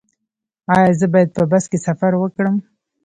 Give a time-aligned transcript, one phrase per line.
[0.75, 2.55] ایا زه باید په بس کې سفر وکړم؟